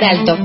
[0.00, 0.38] por alto.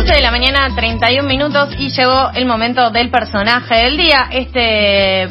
[0.00, 4.28] de la mañana, 31 minutos y llegó el momento del personaje del día.
[4.32, 5.22] Este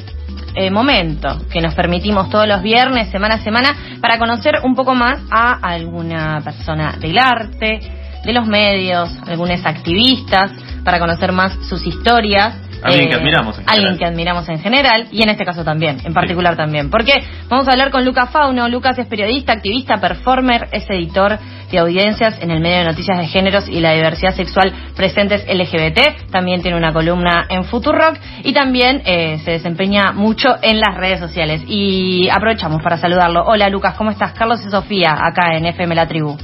[0.56, 4.96] eh, momento que nos permitimos todos los viernes, semana a semana, para conocer un poco
[4.96, 7.80] más a alguna persona del arte,
[8.24, 10.52] de los medios, algunos activistas,
[10.86, 13.80] para conocer más sus historias Alguien que eh, admiramos en general.
[13.80, 16.90] Alguien que admiramos en general y en este caso también, en particular también.
[16.90, 18.68] Porque vamos a hablar con Lucas Fauno.
[18.70, 21.38] Lucas es periodista, activista, performer, es editor
[21.72, 26.32] de audiencias en el medio de noticias de géneros y la diversidad sexual presentes LGBT.
[26.32, 31.20] También tiene una columna en Futurock y también eh, se desempeña mucho en las redes
[31.20, 31.62] sociales.
[31.68, 33.44] Y aprovechamos para saludarlo.
[33.46, 34.34] Hola Lucas, ¿cómo estás?
[34.34, 36.38] Carlos y Sofía, acá en FM La Tribu.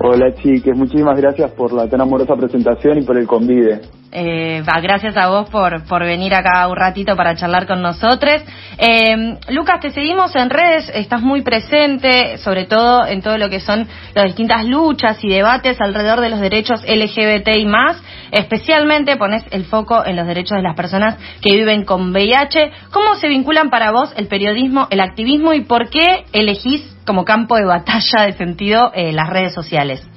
[0.00, 3.80] Hola chiques, muchísimas gracias por la tan amorosa presentación y por el convite.
[4.10, 8.42] Eh, gracias a vos por, por venir acá un ratito para charlar con nosotros.
[8.78, 13.60] Eh, Lucas, te seguimos en redes, estás muy presente, sobre todo en todo lo que
[13.60, 18.02] son las distintas luchas y debates alrededor de los derechos LGBT y más.
[18.30, 22.70] Especialmente pones el foco en los derechos de las personas que viven con VIH.
[22.92, 27.56] ¿Cómo se vinculan para vos el periodismo, el activismo y por qué elegís como campo
[27.56, 30.08] de batalla de sentido eh, las redes sociales?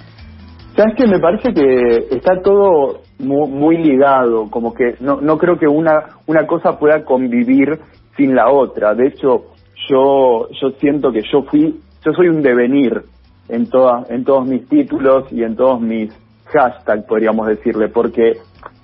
[0.75, 5.67] Sabes que me parece que está todo muy, ligado, como que no, no creo que
[5.67, 7.79] una, una cosa pueda convivir
[8.15, 8.93] sin la otra.
[8.93, 9.45] De hecho,
[9.89, 13.01] yo, yo siento que yo fui, yo soy un devenir
[13.49, 16.13] en todas, en todos mis títulos y en todos mis
[16.51, 18.33] hashtags, podríamos decirle, porque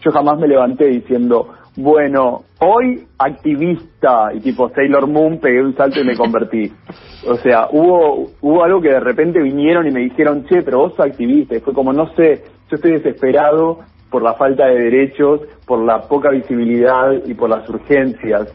[0.01, 5.99] yo jamás me levanté diciendo, bueno, hoy activista y tipo Sailor Moon pegué un salto
[5.99, 6.71] y me convertí.
[7.25, 10.91] O sea, hubo hubo algo que de repente vinieron y me dijeron, che, pero vos
[10.93, 11.55] sos activista.
[11.55, 16.01] Y fue como, no sé, yo estoy desesperado por la falta de derechos, por la
[16.01, 18.53] poca visibilidad y por las urgencias.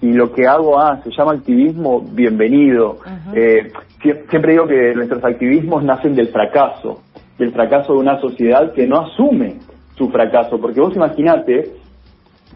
[0.00, 2.98] Y lo que hago, ah, se llama activismo, bienvenido.
[3.34, 3.70] Eh,
[4.30, 7.02] siempre digo que nuestros activismos nacen del fracaso,
[7.38, 9.58] del fracaso de una sociedad que no asume
[9.96, 10.58] su fracaso.
[10.58, 11.72] Porque vos imaginate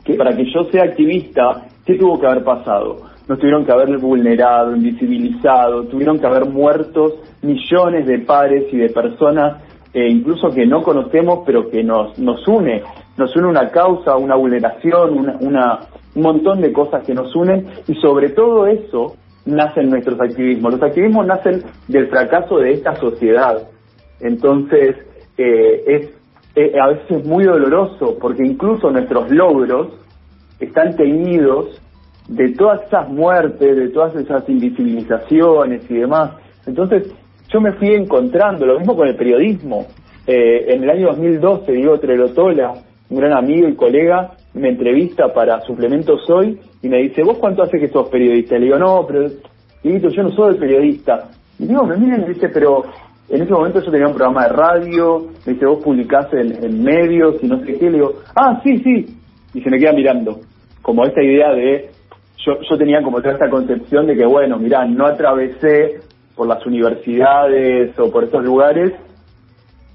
[0.05, 2.97] que para que yo sea activista, ¿qué tuvo que haber pasado?
[3.29, 8.89] Nos tuvieron que haber vulnerado, invisibilizado, tuvieron que haber muertos millones de padres y de
[8.89, 9.63] personas,
[9.95, 12.83] eh, incluso que no conocemos, pero que nos, nos une,
[13.17, 15.79] nos une una causa, una vulneración, una,
[16.15, 19.15] un montón de cosas que nos unen, y sobre todo eso
[19.47, 20.73] nacen nuestros activismos.
[20.73, 23.69] Los activismos nacen del fracaso de esta sociedad.
[24.21, 24.97] Entonces,
[25.39, 26.21] eh, es
[26.57, 29.89] eh, a veces es muy doloroso porque incluso nuestros logros
[30.59, 31.81] están teñidos
[32.29, 36.33] de todas esas muertes, de todas esas invisibilizaciones y demás.
[36.67, 37.13] Entonces
[37.49, 39.87] yo me fui encontrando, lo mismo con el periodismo.
[40.27, 42.75] Eh, en el año 2012, Diego Trelotola,
[43.09, 47.63] un gran amigo y colega, me entrevista para Suplementos Hoy y me dice, ¿vos cuánto
[47.63, 48.59] hace que sos periodista?
[48.59, 49.29] le digo, no, pero
[49.83, 51.31] yo no soy periodista.
[51.59, 52.85] Y digo, me miren y dice, pero
[53.31, 57.37] en ese momento yo tenía un programa de radio, me dice, vos publicás en, medios
[57.43, 59.07] y no sé qué, le digo, ah, sí, sí,
[59.55, 60.41] y se me queda mirando,
[60.83, 61.91] como esta idea de,
[62.45, 66.01] yo, yo tenía como toda esta concepción de que, bueno, mirá, no atravesé
[66.35, 68.95] por las universidades o por estos lugares,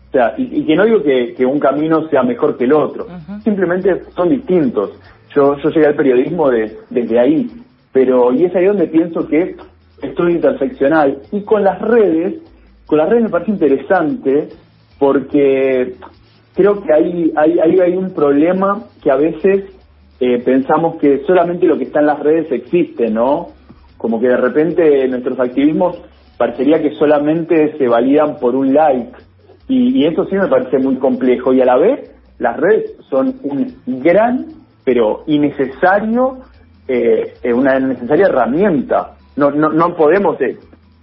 [0.10, 3.08] o sea, y, que no digo que, un camino sea mejor que el otro,
[3.44, 4.92] simplemente son distintos.
[5.36, 7.50] Yo, yo llegué al periodismo de, desde ahí,
[7.92, 9.58] pero, y es ahí donde pienso que
[10.02, 12.36] estoy interseccional, y con las redes,
[12.86, 14.50] con las redes me parece interesante
[15.00, 15.96] porque
[16.56, 19.66] creo que hay, hay, hay, un problema que a veces
[20.20, 23.48] eh, pensamos que solamente lo que está en las redes existe, ¿no?
[23.98, 26.02] Como que de repente nuestros activismos
[26.38, 29.12] parecería que solamente se validan por un like.
[29.68, 31.54] Y, eso sí me parece muy complejo.
[31.54, 34.46] Y a la vez, las redes son un gran,
[34.84, 36.38] pero innecesario,
[36.88, 39.16] eh, una necesaria herramienta.
[39.36, 40.58] No, no, no podemos eh,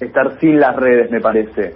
[0.05, 1.75] estar sin las redes, me parece.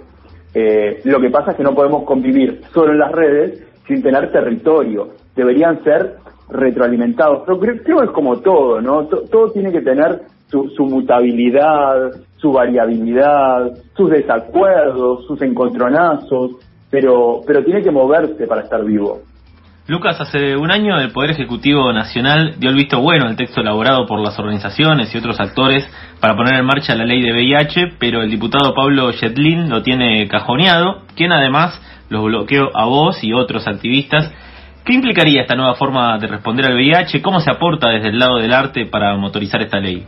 [0.53, 4.31] Eh, lo que pasa es que no podemos convivir solo en las redes sin tener
[4.31, 5.09] territorio.
[5.35, 6.15] Deberían ser
[6.49, 7.43] retroalimentados.
[7.45, 9.05] Pero creo, que es como todo, ¿no?
[9.05, 16.51] todo tiene que tener su, su, mutabilidad, su variabilidad, sus desacuerdos, sus encontronazos,
[16.89, 19.19] pero, pero tiene que moverse para estar vivo.
[19.87, 24.05] Lucas, hace un año el Poder Ejecutivo Nacional dio el visto bueno al texto elaborado
[24.05, 25.89] por las organizaciones y otros actores
[26.19, 30.27] para poner en marcha la ley de VIH, pero el diputado Pablo Yetlin lo tiene
[30.27, 34.29] cajoneado, quien además los bloqueó a vos y otros activistas.
[34.83, 37.21] ¿Qué implicaría esta nueva forma de responder al VIH?
[37.21, 40.03] ¿Cómo se aporta desde el lado del arte para motorizar esta ley?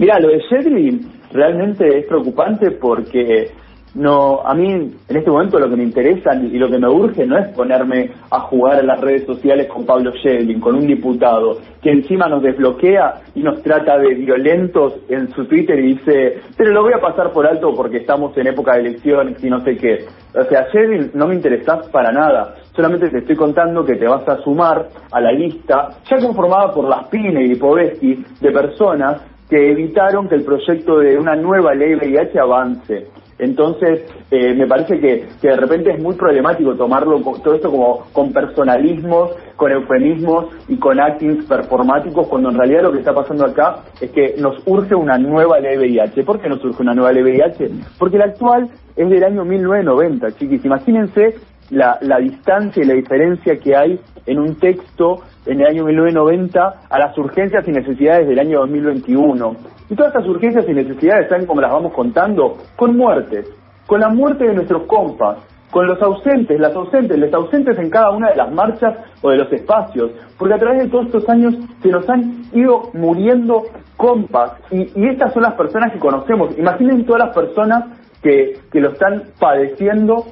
[0.00, 3.52] Mira, lo de Yetlin realmente es preocupante porque
[3.98, 7.26] no, a mí en este momento lo que me interesa y lo que me urge
[7.26, 11.58] no es ponerme a jugar en las redes sociales con Pablo Shevlin, con un diputado,
[11.82, 16.70] que encima nos desbloquea y nos trata de violentos en su Twitter y dice, pero
[16.70, 19.76] lo voy a pasar por alto porque estamos en época de elecciones y no sé
[19.76, 20.04] qué.
[20.32, 24.28] O sea, Shevlin no me interesás para nada, solamente te estoy contando que te vas
[24.28, 29.70] a sumar a la lista ya conformada por las Pine y Povesti de personas que
[29.70, 33.06] evitaron que el proyecto de una nueva ley VIH avance.
[33.38, 38.32] Entonces, eh, me parece que, de repente es muy problemático tomarlo todo esto como con
[38.32, 43.84] personalismos, con eufemismos y con actings performáticos, cuando en realidad lo que está pasando acá
[44.00, 46.24] es que nos urge una nueva ley VIH.
[46.24, 47.70] ¿Por qué nos urge una nueva ley VIH?
[47.96, 50.64] Porque la actual es del año 1990, chiquis.
[50.64, 51.36] Imagínense
[51.70, 56.74] la, la distancia y la diferencia que hay en un texto en el año 1990
[56.88, 59.56] a las urgencias y necesidades del año 2021.
[59.90, 62.58] Y todas estas urgencias y necesidades, ¿saben cómo las vamos contando?
[62.76, 63.46] Con muertes,
[63.86, 65.38] con la muerte de nuestros compas,
[65.70, 69.38] con los ausentes, las ausentes, los ausentes en cada una de las marchas o de
[69.38, 73.64] los espacios, porque a través de todos estos años se nos han ido muriendo
[73.96, 76.56] compas y, y estas son las personas que conocemos.
[76.58, 77.84] Imaginen todas las personas
[78.22, 80.24] que, que lo están padeciendo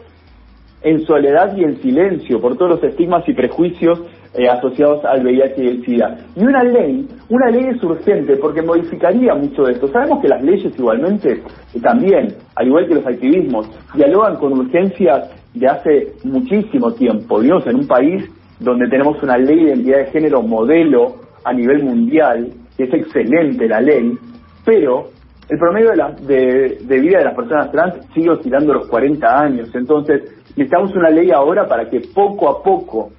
[0.83, 4.03] en soledad y en silencio por todos los estigmas y prejuicios
[4.35, 6.17] eh, asociados al VIH y el SIDA.
[6.37, 9.89] Y una ley, una ley es urgente porque modificaría mucho de esto.
[9.89, 15.31] Sabemos que las leyes igualmente eh, también, al igual que los activismos, dialogan con urgencias
[15.55, 17.39] de hace muchísimo tiempo.
[17.39, 18.25] Vivimos en un país
[18.61, 23.69] donde tenemos una ley de identidad de género modelo a nivel mundial, que es excelente
[23.69, 24.19] la ley,
[24.65, 25.09] pero
[25.49, 29.71] el promedio de, la, de, vida de las personas trans sigue oscilando los 40 años.
[29.75, 30.23] Entonces,
[30.57, 33.11] necesitamos una ley ahora para que poco a poco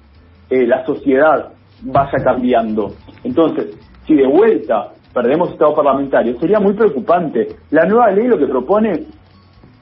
[0.50, 1.52] eh, la sociedad
[1.82, 2.92] vaya cambiando.
[3.24, 7.48] Entonces, si de vuelta perdemos Estado parlamentario, sería muy preocupante.
[7.70, 9.04] La nueva ley lo que propone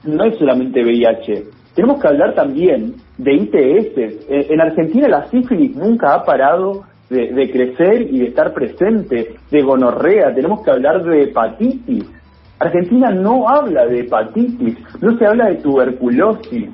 [0.05, 1.43] no es solamente VIH.
[1.75, 4.25] Tenemos que hablar también de ITS.
[4.29, 9.61] En Argentina la sífilis nunca ha parado de, de crecer y de estar presente, de
[9.61, 10.33] gonorrea.
[10.33, 12.05] Tenemos que hablar de hepatitis.
[12.59, 16.69] Argentina no habla de hepatitis, no se habla de tuberculosis.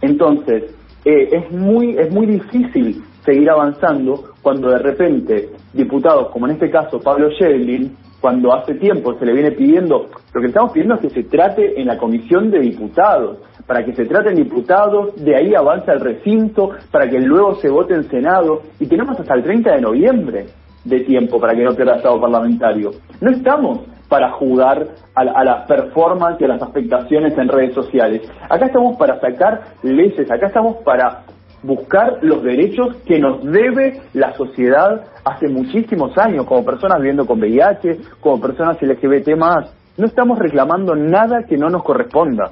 [0.00, 0.74] Entonces,
[1.04, 6.70] eh, es muy es muy difícil seguir avanzando cuando de repente diputados, como en este
[6.70, 11.00] caso Pablo Shevlin, cuando hace tiempo se le viene pidiendo, lo que estamos pidiendo es
[11.00, 15.54] que se trate en la comisión de diputados, para que se traten diputados, de ahí
[15.54, 19.74] avanza el recinto, para que luego se vote en Senado, y tenemos hasta el 30
[19.74, 20.46] de noviembre
[20.84, 22.90] de tiempo para que no pierda estado parlamentario.
[23.20, 23.80] No estamos
[24.10, 28.30] para jugar a, a las performances y a las afectaciones en redes sociales.
[28.50, 31.22] Acá estamos para sacar leyes, acá estamos para
[31.62, 37.38] buscar los derechos que nos debe la sociedad hace muchísimos años, como personas viviendo con
[37.38, 39.74] VIH, como personas LGBT más.
[39.96, 42.50] No estamos reclamando nada que no nos corresponda.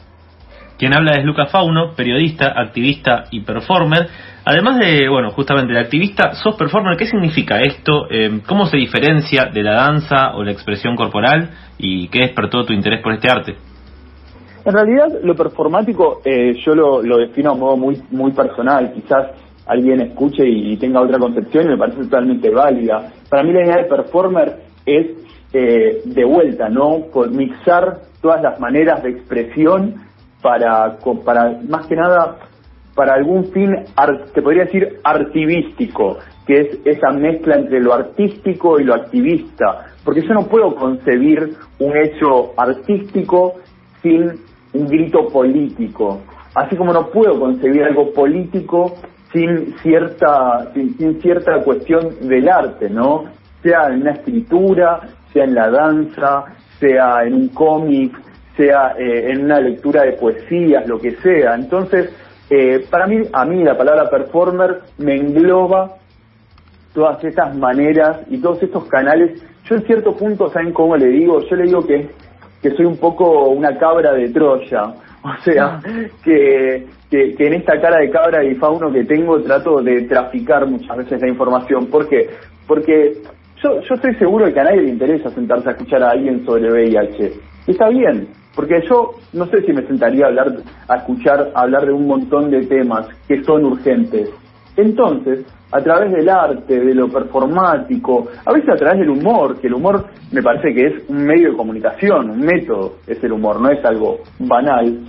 [0.78, 4.06] Quien habla es Lucas Fauno, periodista, activista y performer.
[4.50, 6.96] Además de, bueno, justamente de activista, sos performer.
[6.96, 8.06] ¿Qué significa esto?
[8.08, 11.50] Eh, ¿Cómo se diferencia de la danza o la expresión corporal?
[11.76, 13.56] ¿Y qué despertó tu interés por este arte?
[14.64, 18.90] En realidad, lo performático eh, yo lo, lo, defino a modo muy, muy personal.
[18.94, 19.32] Quizás
[19.66, 23.12] alguien escuche y, y, tenga otra concepción y me parece totalmente válida.
[23.28, 25.08] Para mí la idea de performer es
[25.52, 27.00] eh, de vuelta, ¿no?
[27.12, 29.96] Por mixar todas las maneras de expresión
[30.40, 32.36] para, para más que nada,
[32.98, 33.76] para algún fin,
[34.34, 39.86] te podría decir, artivístico, que es esa mezcla entre lo artístico y lo activista.
[40.04, 43.54] Porque yo no puedo concebir un hecho artístico
[44.02, 44.32] sin
[44.72, 46.22] un grito político,
[46.56, 48.96] así como no puedo concebir algo político
[49.32, 53.26] sin cierta, sin, sin cierta cuestión del arte, ¿no?
[53.62, 55.02] Sea en una escritura,
[55.32, 56.46] sea en la danza,
[56.80, 58.18] sea en un cómic,
[58.56, 61.54] sea eh, en una lectura de poesías, lo que sea.
[61.54, 62.10] Entonces,
[62.50, 65.96] eh, para mí, a mí la palabra performer me engloba
[66.94, 69.42] todas estas maneras y todos estos canales.
[69.64, 71.40] Yo en cierto punto, ¿saben cómo le digo?
[71.40, 72.08] Yo le digo que
[72.62, 74.94] que soy un poco una cabra de Troya.
[75.20, 75.80] O sea,
[76.22, 80.64] que, que, que, en esta cara de cabra y fauno que tengo trato de traficar
[80.64, 81.86] muchas veces la información.
[81.86, 82.30] ¿Por qué?
[82.68, 83.14] Porque
[83.60, 86.46] yo, yo estoy seguro de que a nadie le interesa sentarse a escuchar a alguien
[86.46, 87.32] sobre VIH.
[87.66, 88.28] Está bien,
[88.58, 90.48] porque yo no sé si me sentaría a hablar,
[90.88, 94.30] a escuchar hablar de un montón de temas que son urgentes.
[94.76, 99.68] Entonces, a través del arte, de lo performático, a veces a través del humor, que
[99.68, 103.60] el humor me parece que es un medio de comunicación, un método, es el humor,
[103.60, 105.04] no es algo banal.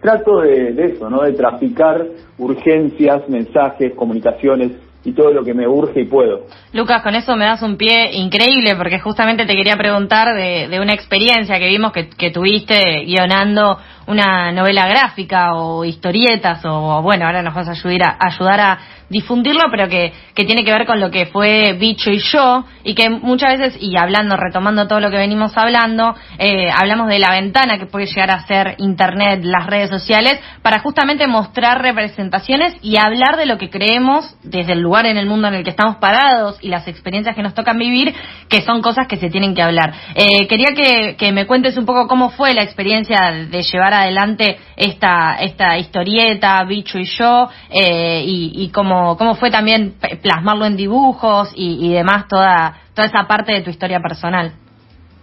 [0.00, 1.24] Trato de, de eso, ¿no?
[1.24, 2.06] De traficar
[2.38, 4.72] urgencias, mensajes, comunicaciones
[5.04, 6.46] y todo lo que me urge y puedo.
[6.72, 10.80] Lucas, con eso me das un pie increíble porque justamente te quería preguntar de, de
[10.80, 17.26] una experiencia que vimos que, que tuviste guionando una novela gráfica o historietas o, bueno,
[17.26, 20.86] ahora nos vas a ayudar a, ayudar a difundirlo, pero que, que tiene que ver
[20.86, 25.00] con lo que fue Bicho y yo, y que muchas veces, y hablando, retomando todo
[25.00, 29.40] lo que venimos hablando, eh, hablamos de la ventana que puede llegar a ser Internet,
[29.44, 34.80] las redes sociales, para justamente mostrar representaciones y hablar de lo que creemos desde el
[34.80, 37.78] lugar en el mundo en el que estamos parados y las experiencias que nos tocan
[37.78, 38.14] vivir,
[38.48, 39.92] que son cosas que se tienen que hablar.
[40.14, 44.56] Eh, quería que, que me cuentes un poco cómo fue la experiencia de llevar adelante
[44.76, 48.84] esta, esta historieta, Bicho y yo, eh, y, y cómo
[49.16, 54.00] cómo, fue también plasmarlo en dibujos y, demás, toda, toda esa parte de tu historia
[54.00, 54.52] personal.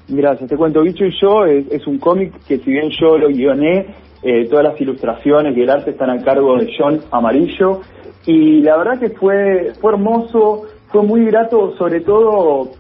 [0.08, 3.96] Gracias, te cuento, Bicho y yo es, un cómic que si bien yo lo guioné,
[4.24, 7.82] eh, todas las ilustraciones y el arte están a cargo de John Amarillo
[8.26, 12.72] y la verdad que fue, fue hermoso, fue muy grato, sobre todo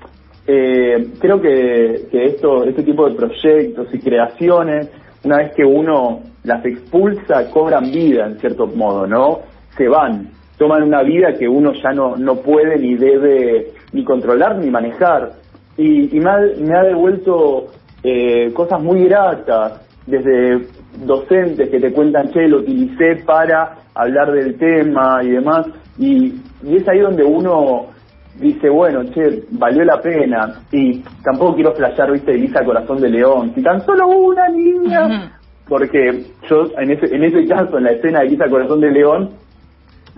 [0.45, 4.89] eh, creo que, que esto, este tipo de proyectos y creaciones,
[5.23, 9.39] una vez que uno las expulsa, cobran vida en cierto modo, ¿no?
[9.77, 14.57] Se van, toman una vida que uno ya no, no puede ni debe ni controlar
[14.57, 15.33] ni manejar.
[15.77, 17.67] Y, me, ha, devuelto
[18.03, 20.67] eh, cosas muy gratas, desde
[21.05, 25.67] docentes que te cuentan, che, lo utilicé para hablar del tema y demás.
[25.97, 26.33] Y,
[26.67, 27.87] es ahí donde uno
[28.39, 30.61] dice, bueno, che, valió la pena.
[30.71, 33.51] Y tampoco quiero flashear, viste, Elisa Corazón de León.
[33.55, 35.39] Si tan solo una niña.
[35.67, 39.31] Porque yo, en ese, en ese caso, en la escena de Elisa Corazón de León,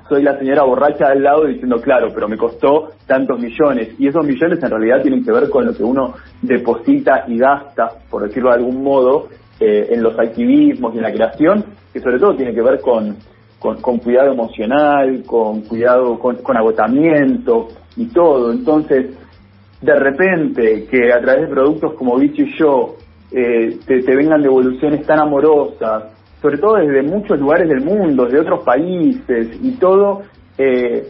[0.09, 3.95] soy la señora borracha al lado diciendo, claro, pero me costó tantos millones.
[3.99, 7.89] Y esos millones en realidad tienen que ver con lo que uno deposita y gasta,
[8.09, 9.29] por decirlo de algún modo,
[9.59, 13.15] eh, en los activismos y en la creación, que sobre todo tiene que ver con,
[13.63, 18.51] con, cuidado emocional, con cuidado, con, agotamiento y todo.
[18.51, 19.17] Entonces,
[19.81, 22.95] de repente, que a través de productos como Bicho y yo,
[23.31, 28.63] eh, te, vengan devoluciones tan amorosas, sobre todo desde muchos lugares del mundo, de otros
[28.65, 30.23] países y todo.
[30.57, 31.07] Eh,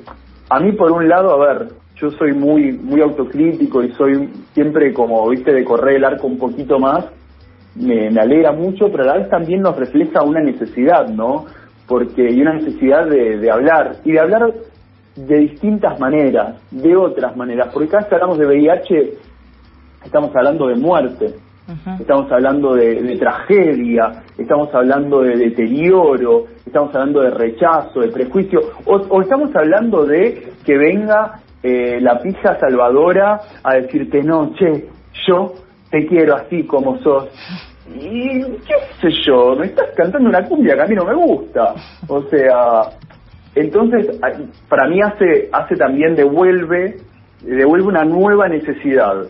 [0.50, 4.94] a mí, por un lado, a ver, yo soy muy muy autocrítico y soy siempre
[4.94, 7.06] como, viste, de correr el arco un poquito más.
[7.76, 11.46] Me, alegra mucho, pero a la vez también nos refleja una necesidad, ¿no?
[11.94, 14.52] Porque hay una necesidad de, de hablar y de hablar
[15.16, 19.14] de distintas maneras, de otras maneras, porque cada vez que hablamos de VIH
[20.04, 21.36] estamos hablando de muerte,
[21.98, 29.22] Estamos hablando de, tragedia, estamos hablando de deterioro, estamos hablando de rechazo, de prejuicio, o,
[29.22, 34.90] estamos hablando de que venga eh, la pija salvadora a decirte, no, che,
[35.26, 35.54] yo
[35.90, 37.30] te quiero así como sos.
[37.88, 41.74] Y qué sé yo, me estás cantando una cumbia que a mí no me gusta.
[42.08, 42.90] O sea,
[43.56, 44.20] entonces
[44.70, 46.98] para mí hace, hace también devuelve,
[47.42, 49.26] devuelve una nueva necesidad.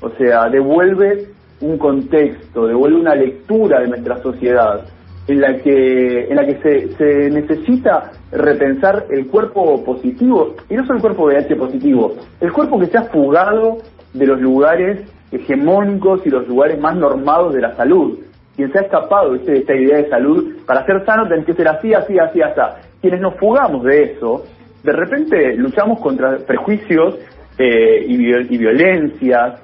[0.00, 1.28] O sea, devuelve
[1.60, 4.84] un contexto, devuelve una lectura de nuestra sociedad
[5.26, 10.84] en la que, en la que se, se necesita repensar el cuerpo positivo, y no
[10.86, 13.78] solo el cuerpo VIH positivo, el cuerpo que se ha fugado
[14.12, 18.18] de los lugares hegemónicos y los lugares más normados de la salud.
[18.54, 21.68] Quien se ha escapado de esta idea de salud, para ser sano tenés que ser
[21.68, 22.60] así, así, así, así.
[23.00, 24.44] Quienes nos fugamos de eso,
[24.82, 27.16] de repente luchamos contra prejuicios
[27.58, 29.60] eh, y, y violencias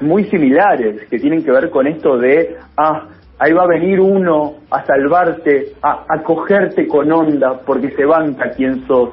[0.00, 4.54] muy similares que tienen que ver con esto de, ah, ahí va a venir uno
[4.70, 9.10] a salvarte, a, acogerte con onda porque se banca quién sos.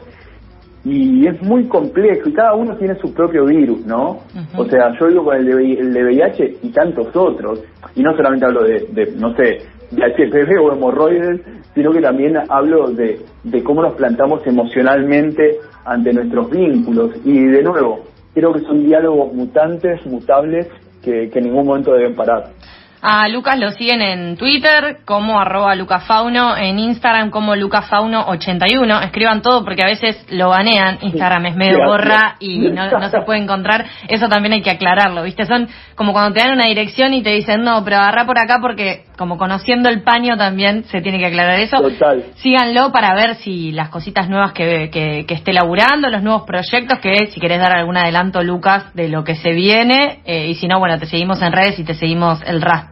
[0.83, 4.19] Y es muy complejo y cada uno tiene su propio virus, ¿no?
[4.57, 7.63] O sea, yo digo con el de, el de VIH y tantos otros,
[7.95, 9.59] y no solamente hablo de, de no sé,
[9.91, 11.41] de HPV o hemorroides,
[11.75, 17.11] sino que también hablo de, de cómo nos plantamos emocionalmente ante nuestros vínculos.
[17.25, 17.99] Y de nuevo,
[18.33, 20.67] creo que son diálogos mutantes, mutables,
[21.03, 22.51] que, que en ningún momento deben parar.
[23.03, 29.03] A Lucas lo siguen en Twitter como arroba lucafauno, en Instagram como lucafauno81.
[29.05, 30.99] Escriban todo porque a veces lo banean.
[31.01, 33.85] Instagram es medio borra y no, se puede encontrar.
[34.07, 35.47] Eso también hay que aclararlo, ¿viste?
[35.47, 38.59] Son como cuando te dan una dirección y te dicen, no, pero agarra por acá
[38.61, 41.77] porque como conociendo el paño también se tiene que aclarar eso.
[41.77, 42.25] Total.
[42.35, 46.99] Síganlo para ver si las cositas nuevas que, que, que esté laburando, los nuevos proyectos,
[46.99, 50.19] que si querés dar algún adelanto, Lucas, de lo que se viene.
[50.25, 52.90] Eh, y si no, bueno, te seguimos en redes y te seguimos el rastro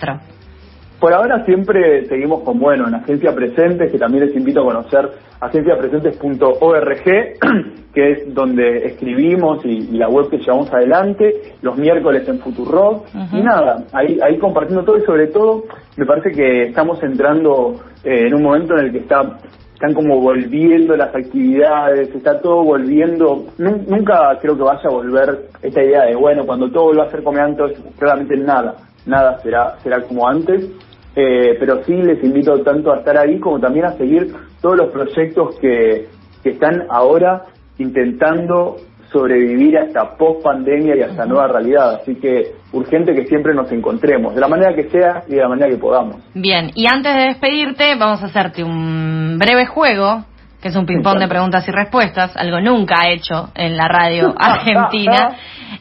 [1.00, 5.10] por ahora siempre seguimos con, bueno, en Agencia Presentes, que también les invito a conocer
[5.40, 7.04] agenciapresentes.org,
[7.94, 13.42] que es donde escribimos y, la web que llevamos adelante, los miércoles en Futurock, y
[13.42, 15.64] nada, ahí, ahí compartiendo todo y sobre todo
[15.96, 19.38] me parece que estamos entrando eh, en un momento en el que está
[19.74, 25.82] están como volviendo las actividades, está todo volviendo, nunca creo que vaya a volver esta
[25.82, 28.76] idea de, bueno, cuando todo vuelva a ser como antes, claramente nada
[29.10, 30.70] nada será, será como antes,
[31.16, 34.92] eh, pero sí les invito tanto a estar ahí como también a seguir todos los
[34.92, 36.08] proyectos que,
[36.44, 37.46] que están ahora
[37.78, 38.78] intentando
[39.12, 41.96] sobrevivir a esta post pandemia y a esta nueva realidad.
[41.96, 45.50] Así que urgente que siempre nos encontremos, de la manera que sea y de la
[45.50, 46.18] manera que podamos.
[46.34, 50.26] Bien, y antes de despedirte, vamos a hacerte un breve juego,
[50.62, 55.36] que es un ping-pong de preguntas y respuestas, algo nunca hecho en la radio argentina.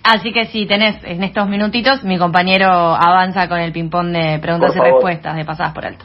[0.04, 4.74] Así que si tenés en estos minutitos, mi compañero avanza con el ping-pong de preguntas
[4.76, 6.04] y respuestas, de pasadas por alto.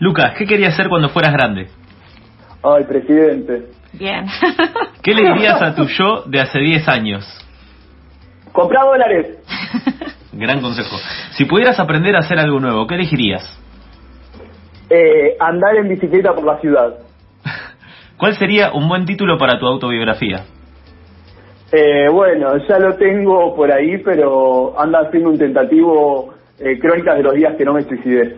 [0.00, 1.68] Lucas, ¿qué querías hacer cuando fueras grande?
[2.62, 3.68] Ay, presidente.
[3.92, 4.26] Bien.
[5.02, 7.26] ¿Qué le dirías a tu yo de hace 10 años?
[8.52, 9.38] Comprar dólares.
[10.32, 10.96] Gran consejo.
[11.32, 13.58] Si pudieras aprender a hacer algo nuevo, ¿qué elegirías?
[14.90, 17.09] Eh, andar en bicicleta por la ciudad.
[18.20, 20.44] ¿Cuál sería un buen título para tu autobiografía?
[21.72, 27.22] Eh, bueno, ya lo tengo por ahí, pero anda haciendo un tentativo eh, crónicas de
[27.22, 28.36] los días que no me suicidé.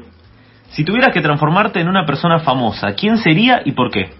[0.69, 4.11] Si tuvieras que transformarte en una persona famosa, ¿quién sería y por qué?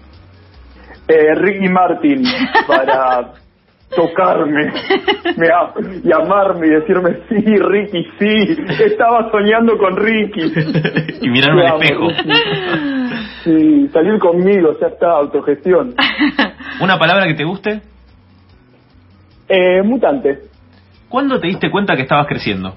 [1.07, 2.23] Eh, Ricky Martin,
[2.67, 3.31] para
[3.95, 4.65] tocarme
[5.37, 5.47] me,
[6.03, 10.41] y amarme y decirme, sí, Ricky, sí, estaba soñando con Ricky.
[11.21, 12.07] y mirarme al espejo.
[13.43, 15.95] Sí, salir conmigo, ya está, autogestión.
[16.81, 17.81] ¿Una palabra que te guste?
[19.49, 20.39] Eh, mutante.
[21.09, 22.73] ¿Cuándo te diste cuenta que estabas creciendo?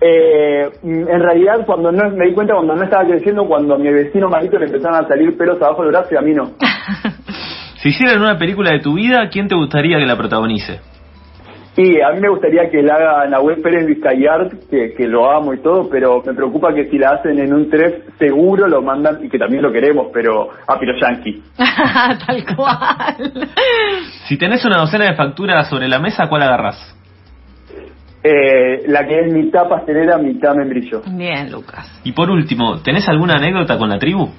[0.00, 3.90] Eh, en realidad, cuando no me di cuenta cuando no estaba creciendo, cuando a mi
[3.90, 6.50] vecino Marito le empezaron a salir pelos abajo del brazo y a mí no.
[7.76, 10.80] si hicieran una película de tu vida, ¿quién te gustaría que la protagonice?
[11.74, 15.54] Sí, a mí me gustaría que la haga Nahuel Pérez Vizcayart, que, que lo amo
[15.54, 19.24] y todo, pero me preocupa que si la hacen en un 3, seguro lo mandan,
[19.24, 21.42] y que también lo queremos, pero a Piro Yankee.
[21.56, 23.48] Tal cual.
[24.26, 26.96] Si tenés una docena de facturas sobre la mesa, ¿cuál agarrás?
[28.22, 31.02] Eh, la que es mitad pastelera, mitad membrillo.
[31.10, 32.00] Bien, Lucas.
[32.04, 34.30] Y por último, ¿tenés alguna anécdota con la tribu?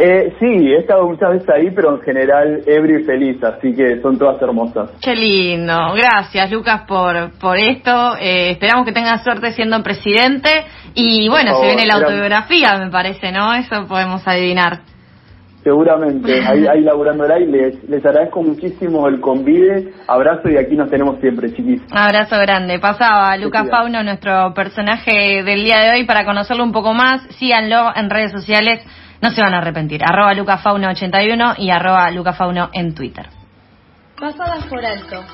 [0.00, 4.00] Eh, sí, he estado muchas veces ahí, pero en general ebrio y feliz, así que
[4.00, 4.92] son todas hermosas.
[5.02, 5.74] Qué lindo.
[5.96, 8.16] Gracias, Lucas, por, por esto.
[8.20, 10.50] Eh, esperamos que tengas suerte siendo presidente.
[10.94, 13.54] Y bueno, se viene la autobiografía, me parece, ¿no?
[13.54, 14.82] Eso podemos adivinar.
[15.64, 19.94] Seguramente, ahí, ahí laburándola y les, les agradezco muchísimo el convide.
[20.06, 21.82] Abrazo y aquí nos tenemos siempre, chiquis.
[21.90, 22.78] Abrazo grande.
[22.78, 27.20] Pasaba Lucas Fauno, nuestro personaje del día de hoy, para conocerlo un poco más.
[27.38, 28.80] Síganlo en redes sociales
[29.20, 30.02] no se van a arrepentir.
[30.04, 33.28] Arroba lucafauno81 y arroba lucafauno en Twitter.
[34.18, 35.24] Pasadas por alto.